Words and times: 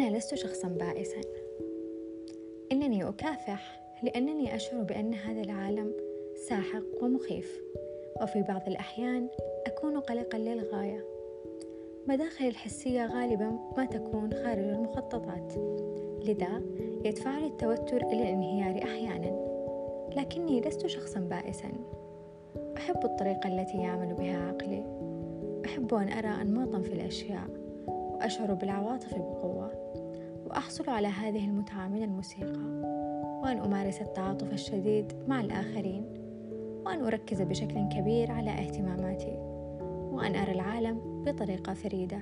لست 0.00 0.34
شخصا 0.34 0.68
بائسا. 0.68 1.20
إنني 2.72 3.08
أكافح 3.08 3.80
لأنني 4.02 4.54
أشعر 4.54 4.82
بأن 4.82 5.14
هذا 5.14 5.40
العالم 5.40 5.92
ساحق 6.48 7.02
ومخيف 7.02 7.60
وفي 8.22 8.42
بعض 8.42 8.62
الأحيان 8.66 9.28
أكون 9.66 10.00
قلقا 10.00 10.38
للغاية. 10.38 11.04
مداخلي 12.08 12.48
الحسية 12.48 13.06
غالبا 13.06 13.58
ما 13.76 13.84
تكون 13.84 14.32
خارج 14.32 14.64
المخططات 14.64 15.52
لذا 16.24 16.62
يدفعني 17.04 17.46
التوتر 17.46 17.96
إلى 17.96 18.22
الانهيار 18.22 18.82
أحيانا. 18.82 19.44
لكني 20.16 20.60
لست 20.60 20.86
شخصا 20.86 21.20
بائسا. 21.20 21.72
أحب 22.76 23.04
الطريقة 23.04 23.48
التي 23.48 23.78
يعمل 23.78 24.14
بها 24.14 24.36
عقلي. 24.36 24.84
أحب 25.64 25.94
أن 25.94 26.08
أرى 26.08 26.42
أنماطا 26.42 26.80
في 26.80 26.92
الأشياء. 26.92 27.63
وأشعر 28.24 28.54
بالعواطف 28.54 29.14
بقوة 29.14 29.70
وأحصل 30.46 30.90
على 30.90 31.08
هذه 31.08 31.44
المتعة 31.44 31.88
من 31.88 32.02
الموسيقى 32.02 32.60
وأن 33.42 33.58
أمارس 33.58 34.00
التعاطف 34.00 34.52
الشديد 34.52 35.12
مع 35.28 35.40
الآخرين 35.40 36.04
وأن 36.86 37.04
أركز 37.04 37.42
بشكل 37.42 37.88
كبير 37.88 38.30
على 38.30 38.50
اهتماماتي 38.50 39.36
وأن 40.12 40.36
أرى 40.36 40.52
العالم 40.52 41.24
بطريقة 41.26 41.74
فريدة. 41.74 42.20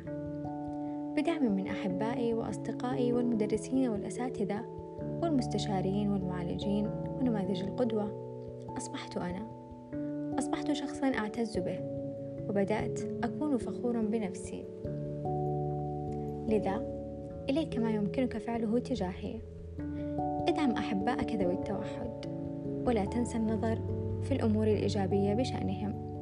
بدعم 1.17 1.53
من 1.57 1.67
أحبائي 1.67 2.35
وأصدقائي 2.35 3.13
والمدرسين 3.13 3.89
والأساتذة 3.89 4.65
والمستشارين 5.23 6.13
والمعالجين 6.13 6.91
ونماذج 7.21 7.63
القدوة 7.63 8.35
أصبحت 8.77 9.17
أنا 9.17 9.47
أصبحت 10.39 10.73
شخصا 10.73 11.07
أعتز 11.07 11.59
به 11.59 11.79
وبدأت 12.49 13.01
أكون 13.25 13.59
فخورا 13.59 14.03
بنفسي. 14.03 14.65
لذا 16.49 16.83
إليك 17.51 17.79
ما 17.79 17.91
يمكنك 17.91 18.39
فعله 18.39 18.79
تجاهي. 18.79 19.41
ادعم 20.49 20.71
أحبائك 20.71 21.35
ذوي 21.35 21.55
التوحد 21.55 22.27
ولا 22.87 23.05
تنسى 23.05 23.37
النظر 23.37 23.79
في 24.23 24.33
الأمور 24.33 24.67
الإيجابية 24.67 25.35
بشأنهم. 25.35 26.13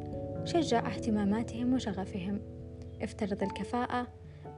شجع 0.45 0.87
اهتماماتهم 0.87 1.75
وشغفهم. 1.75 2.41
افترض 3.03 3.43
الكفاءة 3.43 4.07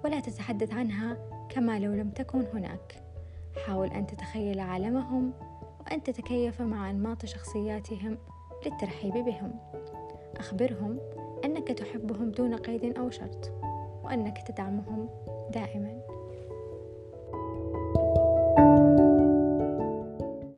ولا 0.04 0.20
تتحدث 0.20 0.72
عنها 0.72 1.16
كما 1.48 1.78
لو 1.78 1.92
لم 1.92 2.10
تكن 2.10 2.44
هناك. 2.54 3.02
حاول 3.66 3.88
أن 3.88 4.06
تتخيل 4.06 4.60
عالمهم 4.60 5.32
وأن 5.80 6.02
تتكيف 6.02 6.62
مع 6.62 6.90
أنماط 6.90 7.26
شخصياتهم 7.26 8.18
للترحيب 8.66 9.12
بهم. 9.12 9.52
أخبرهم 10.36 10.98
أنك 11.44 11.68
تحبهم 11.68 12.30
دون 12.30 12.54
قيد 12.54 12.98
أو 12.98 13.10
شرط. 13.10 13.61
وأنك 14.04 14.38
تدعمهم 14.38 15.08
دائما. 15.50 16.11